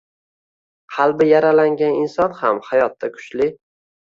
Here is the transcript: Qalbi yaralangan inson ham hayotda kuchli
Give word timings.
Qalbi 0.95 1.27
yaralangan 1.31 2.01
inson 2.07 2.35
ham 2.41 2.63
hayotda 2.71 3.13
kuchli 3.19 3.51